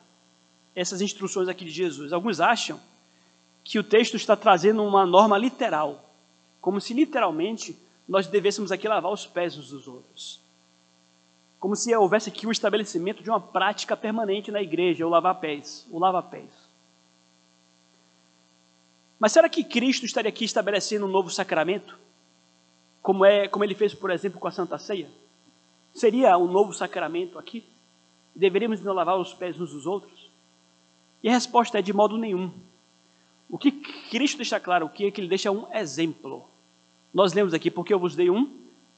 [0.75, 2.13] essas instruções aqui de Jesus.
[2.13, 2.79] Alguns acham
[3.63, 6.13] que o texto está trazendo uma norma literal,
[6.61, 7.75] como se literalmente
[8.07, 10.39] nós devêssemos aqui lavar os pés uns dos outros.
[11.59, 15.87] Como se houvesse aqui o estabelecimento de uma prática permanente na igreja, o lavar pés,
[15.89, 16.51] o lava pés.
[19.17, 21.97] Mas será que Cristo estaria aqui estabelecendo um novo sacramento?
[23.01, 25.09] como, é, como ele fez, por exemplo, com a Santa Ceia?
[25.93, 27.63] Seria um novo sacramento aqui?
[28.35, 30.29] Deveríamos não lavar os pés uns dos outros?
[31.21, 32.51] E a resposta é de modo nenhum.
[33.49, 36.45] O que Cristo deixa claro, o que é que ele deixa um exemplo.
[37.13, 38.51] Nós lemos aqui, porque eu vos dei um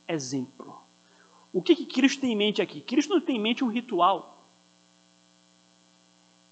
[0.07, 0.79] exemplo.
[1.51, 2.81] O que, que Cristo tem em mente aqui?
[2.81, 4.43] Cristo não tem em mente um ritual.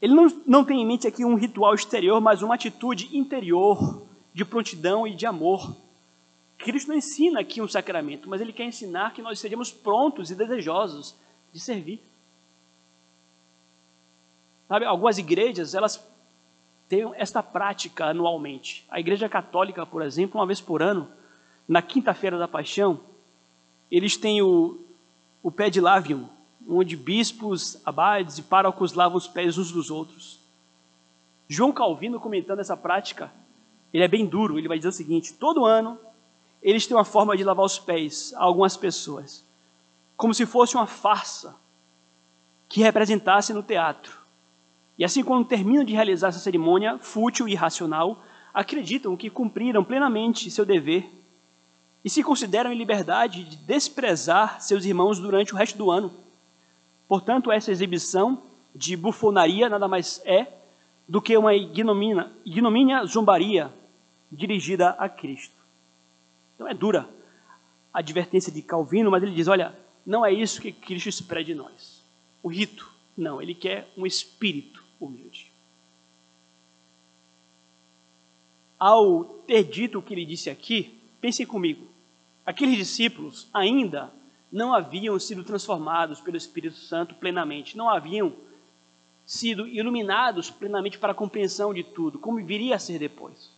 [0.02, 4.44] Ele não, não tem em mente aqui um ritual exterior, mas uma atitude interior de
[4.44, 5.76] prontidão e de amor.
[6.58, 10.36] Cristo não ensina aqui um sacramento, mas ele quer ensinar que nós sejamos prontos e
[10.36, 11.16] desejosos
[11.54, 12.02] de servir.
[14.74, 16.04] Sabe, algumas igrejas, elas
[16.90, 18.84] têm esta prática anualmente.
[18.90, 21.08] A Igreja Católica, por exemplo, uma vez por ano,
[21.68, 23.00] na quinta-feira da paixão,
[23.92, 24.84] eles têm o,
[25.44, 26.28] o pé de lávium,
[26.68, 30.40] onde bispos, abades e párocos lavam os pés uns dos outros.
[31.48, 33.32] João Calvino, comentando essa prática,
[33.94, 36.00] ele é bem duro, ele vai dizer o seguinte: todo ano
[36.64, 39.46] eles têm uma forma de lavar os pés a algumas pessoas,
[40.18, 41.56] como se fosse uma farsa
[42.68, 44.23] que representasse no teatro.
[44.98, 50.52] E assim, quando terminam de realizar essa cerimônia fútil e irracional, acreditam que cumpriram plenamente
[50.52, 51.10] seu dever
[52.06, 56.14] e se consideram em liberdade de desprezar seus irmãos durante o resto do ano.
[57.08, 58.42] Portanto, essa exibição
[58.76, 60.48] de bufonaria nada mais é
[61.08, 63.72] do que uma ignomínia, ignomínia zombaria
[64.32, 65.56] dirigida a Cristo.
[66.56, 67.10] Então é dura
[67.94, 71.56] a advertência de Calvino, mas ele diz: olha, não é isso que Cristo espera de
[71.56, 72.04] nós.
[72.42, 75.52] O rito, não, ele quer um espírito humilde.
[78.80, 81.88] Ao ter dito o que ele disse aqui, pensem comigo:
[82.46, 84.12] aqueles discípulos ainda
[84.52, 88.34] não haviam sido transformados pelo Espírito Santo plenamente, não haviam
[89.26, 93.52] sido iluminados plenamente para a compreensão de tudo, como viria a ser depois.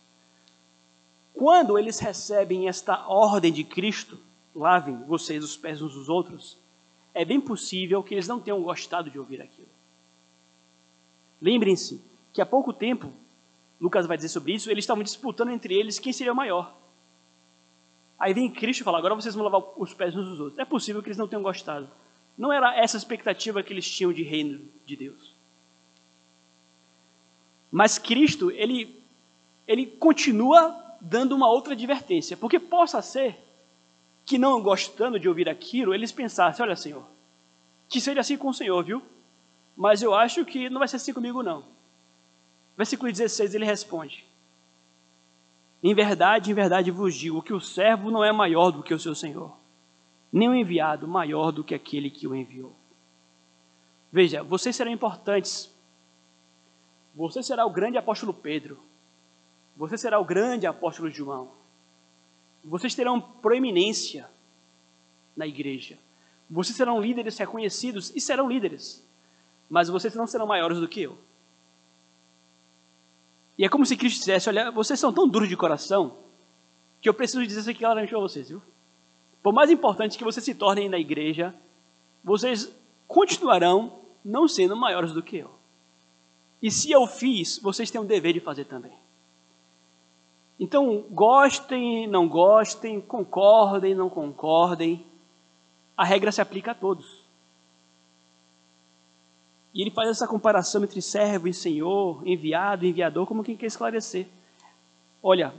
[1.34, 4.18] Quando eles recebem esta ordem de Cristo,
[4.54, 6.56] lavem vocês os pés uns dos outros,
[7.12, 9.75] é bem possível que eles não tenham gostado de ouvir aquilo.
[11.40, 13.12] Lembrem-se que há pouco tempo,
[13.80, 16.74] Lucas vai dizer sobre isso, eles estavam disputando entre eles quem seria o maior.
[18.18, 20.58] Aí vem Cristo e fala: agora vocês vão lavar os pés uns dos outros.
[20.58, 21.88] É possível que eles não tenham gostado.
[22.36, 25.34] Não era essa a expectativa que eles tinham de reino de Deus.
[27.70, 29.02] Mas Cristo, ele,
[29.66, 32.36] ele continua dando uma outra advertência.
[32.36, 33.38] Porque possa ser
[34.24, 37.04] que, não gostando de ouvir aquilo, eles pensassem: olha, Senhor,
[37.88, 39.02] que seja assim com o Senhor, viu?
[39.76, 41.64] Mas eu acho que não vai ser assim comigo, não.
[42.76, 44.26] Versículo 16 ele responde:
[45.82, 48.98] em verdade, em verdade vos digo que o servo não é maior do que o
[48.98, 49.56] seu senhor,
[50.32, 52.74] nem o enviado maior do que aquele que o enviou.
[54.10, 55.72] Veja, vocês serão importantes.
[57.14, 58.82] Você será o grande apóstolo Pedro.
[59.76, 61.52] Você será o grande apóstolo João.
[62.64, 64.28] Vocês terão proeminência
[65.36, 65.98] na igreja.
[66.50, 69.05] Vocês serão líderes reconhecidos e serão líderes.
[69.68, 71.18] Mas vocês não serão maiores do que eu.
[73.58, 76.16] E é como se Cristo dissesse: Olha, vocês são tão duros de coração
[77.00, 78.62] que eu preciso dizer isso aqui claramente para vocês, viu?
[79.42, 81.54] Por mais importante que vocês se tornem na igreja,
[82.22, 82.74] vocês
[83.06, 85.50] continuarão não sendo maiores do que eu.
[86.60, 88.92] E se eu fiz, vocês têm o dever de fazer também.
[90.58, 95.04] Então, gostem, não gostem, concordem, não concordem,
[95.96, 97.15] a regra se aplica a todos.
[99.76, 103.66] E ele faz essa comparação entre servo e senhor, enviado e enviador, como quem quer
[103.66, 104.26] esclarecer.
[105.22, 105.52] Olha,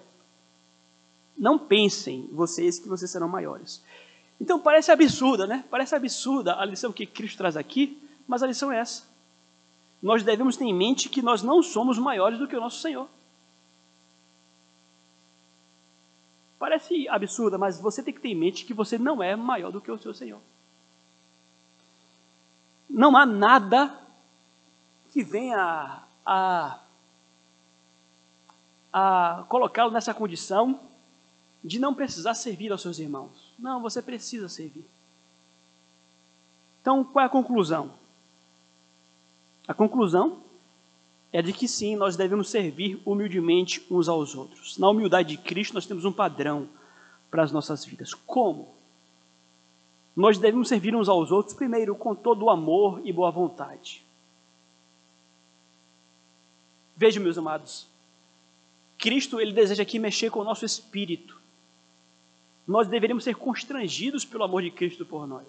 [1.38, 3.80] não pensem vocês que vocês serão maiores.
[4.42, 5.64] Então parece absurda, né?
[5.70, 9.04] Parece absurda a lição que Cristo traz aqui, mas a lição é essa.
[10.02, 13.08] Nós devemos ter em mente que nós não somos maiores do que o nosso Senhor.
[16.58, 19.80] Parece absurda, mas você tem que ter em mente que você não é maior do
[19.80, 20.40] que o seu Senhor.
[22.90, 24.07] Não há nada
[25.18, 26.80] que venha a,
[28.94, 30.80] a colocá-lo nessa condição
[31.64, 33.32] de não precisar servir aos seus irmãos.
[33.58, 34.86] Não, você precisa servir.
[36.80, 37.94] Então, qual é a conclusão?
[39.68, 40.38] A conclusão
[41.34, 44.78] é de que sim, nós devemos servir humildemente uns aos outros.
[44.78, 46.70] Na humildade de Cristo, nós temos um padrão
[47.32, 48.14] para as nossas vidas.
[48.14, 48.68] Como?
[50.16, 54.06] Nós devemos servir uns aos outros, primeiro, com todo o amor e boa vontade.
[56.98, 57.86] Vejam, meus amados,
[58.98, 61.40] Cristo ele deseja aqui mexer com o nosso espírito.
[62.68, 65.46] Nós deveríamos ser constrangidos pelo amor de Cristo por nós.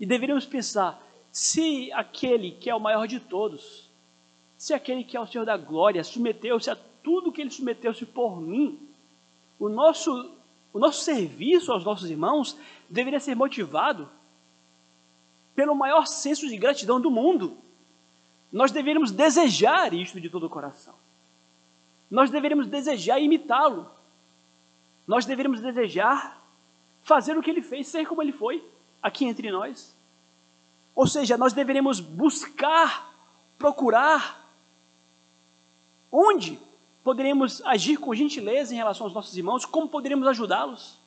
[0.00, 3.90] E deveríamos pensar: se aquele que é o maior de todos,
[4.56, 8.40] se aquele que é o Senhor da glória submeteu-se a tudo que ele submeteu-se por
[8.40, 8.78] mim,
[9.58, 10.32] o nosso,
[10.72, 12.56] o nosso serviço aos nossos irmãos
[12.88, 14.08] deveria ser motivado
[15.54, 17.58] pelo maior senso de gratidão do mundo.
[18.52, 20.94] Nós deveríamos desejar isto de todo o coração.
[22.10, 23.86] Nós deveríamos desejar imitá-lo.
[25.06, 26.40] Nós deveríamos desejar
[27.02, 28.62] fazer o que ele fez, ser como ele foi
[29.02, 29.94] aqui entre nós.
[30.94, 33.14] Ou seja, nós deveríamos buscar,
[33.58, 34.46] procurar
[36.10, 36.58] onde
[37.04, 40.98] poderíamos agir com gentileza em relação aos nossos irmãos, como poderíamos ajudá-los.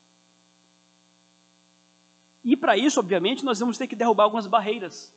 [2.44, 5.14] E para isso, obviamente, nós vamos ter que derrubar algumas barreiras.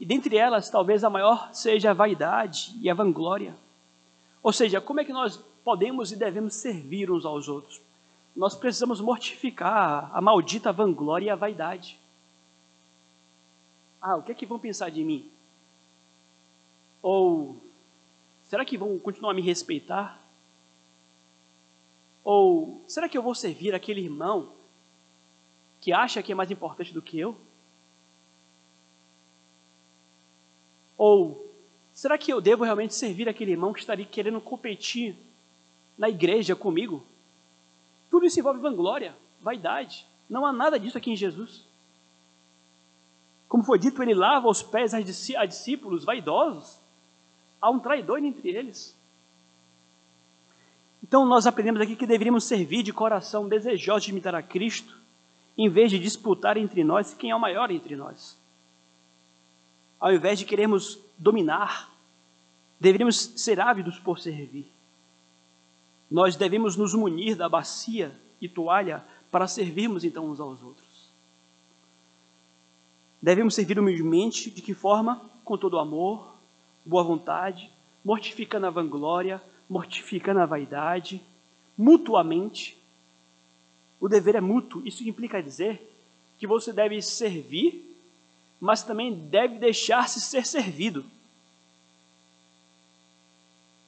[0.00, 3.54] E dentre elas, talvez a maior seja a vaidade e a vanglória.
[4.42, 7.82] Ou seja, como é que nós podemos e devemos servir uns aos outros?
[8.34, 11.98] Nós precisamos mortificar a maldita vanglória e a vaidade.
[14.00, 15.30] Ah, o que é que vão pensar de mim?
[17.02, 17.56] Ou
[18.48, 20.18] será que vão continuar a me respeitar?
[22.24, 24.48] Ou será que eu vou servir aquele irmão
[25.78, 27.36] que acha que é mais importante do que eu?
[31.02, 31.50] Ou
[31.94, 35.16] será que eu devo realmente servir aquele irmão que estaria querendo competir
[35.96, 37.02] na igreja comigo?
[38.10, 40.06] Tudo isso envolve vanglória, vaidade.
[40.28, 41.64] Não há nada disso aqui em Jesus.
[43.48, 45.00] Como foi dito, ele lava os pés a
[45.46, 46.78] discípulos vaidosos.
[47.62, 48.94] Há um traidor entre eles.
[51.02, 54.94] Então nós aprendemos aqui que deveríamos servir de coração desejoso de imitar a Cristo,
[55.56, 58.38] em vez de disputar entre nós quem é o maior entre nós.
[60.00, 61.90] Ao invés de querermos dominar,
[62.80, 64.66] deveríamos ser ávidos por servir.
[66.10, 70.88] Nós devemos nos munir da bacia e toalha para servirmos então uns aos outros.
[73.20, 75.20] Devemos servir humildemente, de que forma?
[75.44, 76.34] Com todo amor,
[76.84, 77.70] boa vontade,
[78.02, 81.22] mortificando a vanglória, mortificando a vaidade,
[81.76, 82.78] mutuamente.
[84.00, 85.86] O dever é mútuo, isso implica dizer
[86.38, 87.89] que você deve servir,
[88.60, 91.04] mas também deve deixar-se ser servido.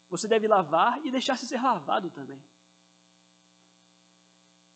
[0.09, 2.43] Você deve lavar e deixar-se ser lavado também.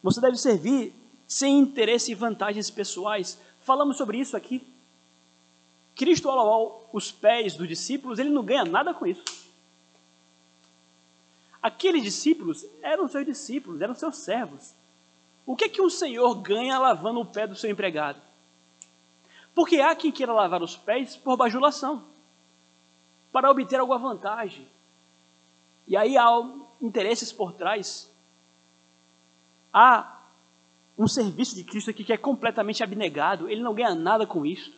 [0.02, 0.94] Você deve servir
[1.26, 3.38] sem interesse e vantagens pessoais.
[3.62, 4.62] Falamos sobre isso aqui.
[5.94, 9.24] Cristo, ao lavar os pés dos discípulos, ele não ganha nada com isso.
[11.62, 14.72] Aqueles discípulos eram seus discípulos, eram seus servos.
[15.44, 18.20] O que é que um senhor ganha lavando o pé do seu empregado?
[19.56, 22.04] Porque há quem queira lavar os pés por bajulação,
[23.32, 24.68] para obter alguma vantagem,
[25.88, 26.26] e aí há
[26.78, 28.12] interesses por trás.
[29.72, 30.14] Há
[30.98, 34.74] um serviço de Cristo aqui que é completamente abnegado, ele não ganha nada com isso.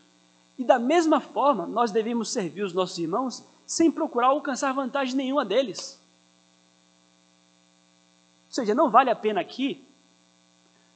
[0.56, 5.44] E da mesma forma, nós devemos servir os nossos irmãos sem procurar alcançar vantagem nenhuma
[5.44, 6.00] deles.
[8.46, 9.84] Ou seja, não vale a pena aqui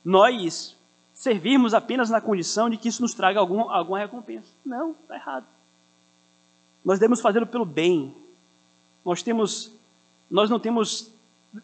[0.04, 0.76] nós
[1.22, 4.48] servirmos apenas na condição de que isso nos traga algum, alguma recompensa.
[4.66, 5.46] Não, está errado.
[6.84, 8.12] Nós devemos fazê-lo pelo bem.
[9.04, 9.70] Nós temos
[10.28, 11.12] nós não temos,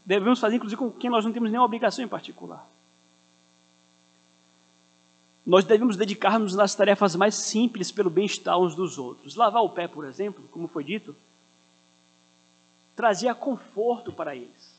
[0.07, 2.65] devemos fazer inclusive com quem nós não temos nenhuma obrigação em particular.
[5.45, 9.35] Nós devemos dedicar-nos nas tarefas mais simples pelo bem-estar uns dos outros.
[9.35, 11.17] Lavar o pé, por exemplo, como foi dito,
[12.95, 14.79] trazia conforto para eles,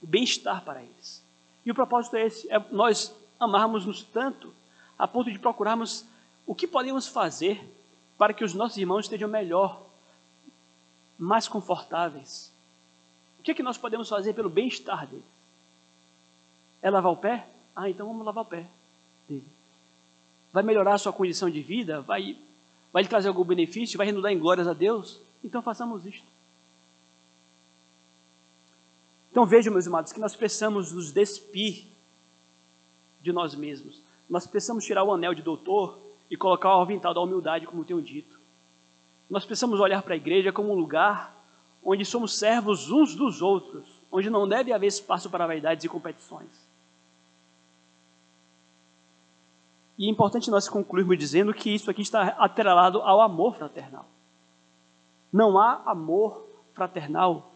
[0.00, 1.22] bem-estar para eles.
[1.66, 4.52] E o propósito é esse: é nós amarmos-nos tanto
[4.98, 6.04] a ponto de procurarmos
[6.46, 7.66] o que podemos fazer
[8.16, 9.82] para que os nossos irmãos estejam melhor,
[11.18, 12.54] mais confortáveis,
[13.44, 15.22] que, é que nós podemos fazer pelo bem-estar dele?
[16.80, 17.46] É lavar o pé?
[17.76, 18.66] Ah, então vamos lavar o pé
[19.28, 19.46] dele.
[20.50, 22.00] Vai melhorar a sua condição de vida?
[22.00, 22.38] Vai,
[22.90, 23.98] vai lhe trazer algum benefício?
[23.98, 25.20] Vai renudar em glórias a Deus?
[25.42, 26.26] Então façamos isto.
[29.30, 31.84] Então vejam, meus amados, que nós precisamos nos despir
[33.24, 34.00] de nós mesmos.
[34.28, 35.98] Nós precisamos tirar o anel de doutor
[36.30, 38.38] e colocar o avental da humildade, como tenho dito.
[39.28, 41.34] Nós precisamos olhar para a igreja como um lugar
[41.82, 46.48] onde somos servos uns dos outros, onde não deve haver espaço para vaidades e competições.
[49.96, 54.06] E é importante nós concluirmos dizendo que isso aqui está atrelado ao amor fraternal.
[55.32, 57.50] Não há amor fraternal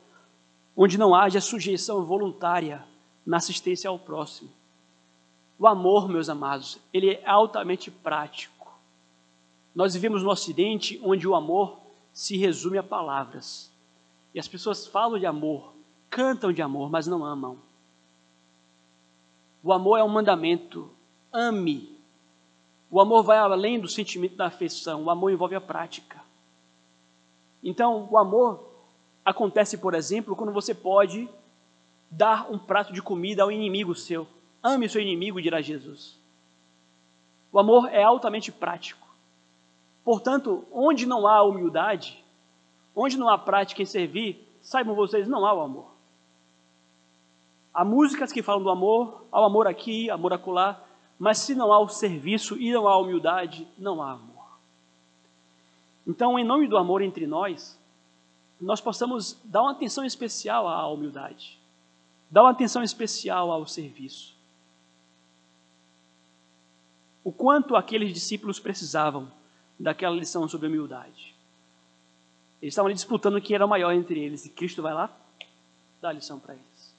[0.74, 2.84] onde não haja sujeição voluntária
[3.26, 4.50] na assistência ao próximo.
[5.59, 8.72] O amor, meus amados, ele é altamente prático.
[9.74, 11.78] Nós vivemos no Ocidente onde o amor
[12.12, 13.70] se resume a palavras.
[14.34, 15.72] E as pessoas falam de amor,
[16.09, 17.59] cantam de amor, mas não amam.
[19.62, 20.88] O amor é um mandamento.
[21.32, 21.98] Ame.
[22.90, 25.04] O amor vai além do sentimento da afeição.
[25.04, 26.22] O amor envolve a prática.
[27.62, 28.64] Então, o amor
[29.24, 31.28] acontece, por exemplo, quando você pode
[32.11, 34.26] dar um prato de comida ao inimigo seu.
[34.62, 36.18] Ame seu inimigo, dirá Jesus.
[37.52, 39.06] O amor é altamente prático.
[40.04, 42.22] Portanto, onde não há humildade,
[42.94, 45.90] onde não há prática em servir, saibam vocês, não há o amor.
[47.72, 50.82] Há músicas que falam do amor, há o amor aqui, amor acolá,
[51.18, 54.44] mas se não há o serviço e não há humildade, não há amor.
[56.06, 57.78] Então, em nome do amor entre nós,
[58.61, 61.59] nós possamos dar uma atenção especial à humildade,
[62.30, 64.38] dar uma atenção especial ao serviço.
[67.24, 69.30] O quanto aqueles discípulos precisavam
[69.78, 71.34] daquela lição sobre humildade.
[72.60, 75.14] Eles estavam ali disputando quem era o maior entre eles, e Cristo vai lá
[76.00, 76.94] dar a lição para eles.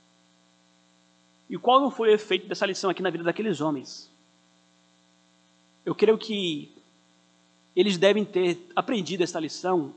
[1.49, 4.09] E qual não foi o efeito dessa lição aqui na vida daqueles homens?
[5.85, 6.71] Eu creio que
[7.75, 9.93] eles devem ter aprendido essa lição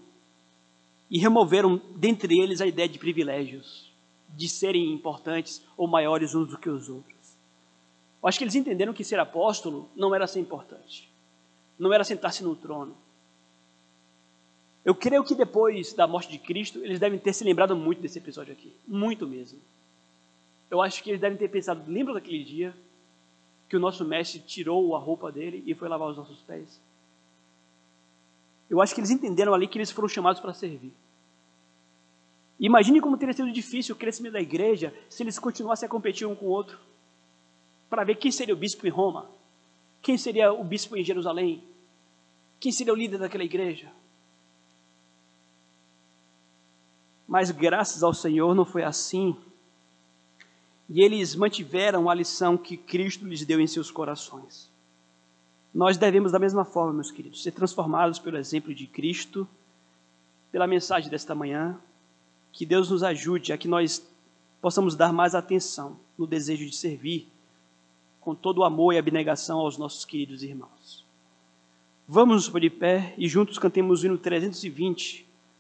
[1.10, 3.92] e removeram dentre eles a ideia de privilégios,
[4.30, 7.21] de serem importantes ou maiores uns do que os outros.
[8.22, 11.10] Eu acho que eles entenderam que ser apóstolo não era ser importante,
[11.76, 12.96] não era sentar-se no trono.
[14.84, 18.18] Eu creio que depois da morte de Cristo, eles devem ter se lembrado muito desse
[18.18, 19.58] episódio aqui, muito mesmo.
[20.70, 22.74] Eu acho que eles devem ter pensado, lembra daquele dia
[23.68, 26.80] que o nosso mestre tirou a roupa dele e foi lavar os nossos pés?
[28.70, 30.92] Eu acho que eles entenderam ali que eles foram chamados para servir.
[32.58, 36.34] Imagine como teria sido difícil o crescimento da igreja se eles continuassem a competir um
[36.34, 36.78] com o outro
[37.92, 39.30] para ver quem seria o bispo em Roma,
[40.00, 41.62] quem seria o bispo em Jerusalém,
[42.58, 43.92] quem seria o líder daquela igreja.
[47.28, 49.36] Mas graças ao Senhor não foi assim.
[50.88, 54.70] E eles mantiveram a lição que Cristo lhes deu em seus corações.
[55.74, 59.46] Nós devemos, da mesma forma, meus queridos, ser transformados pelo exemplo de Cristo,
[60.50, 61.78] pela mensagem desta manhã.
[62.52, 64.02] Que Deus nos ajude a que nós
[64.62, 67.30] possamos dar mais atenção no desejo de servir,
[68.22, 71.04] com todo o amor e abnegação aos nossos queridos irmãos.
[72.06, 75.26] Vamos nos pôr de pé e juntos cantemos o hino 320